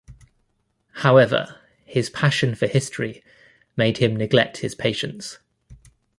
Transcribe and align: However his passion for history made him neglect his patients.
However 1.05 1.61
his 1.85 2.09
passion 2.09 2.55
for 2.55 2.65
history 2.65 3.23
made 3.77 3.99
him 3.99 4.15
neglect 4.15 4.57
his 4.57 4.73
patients. 4.73 5.37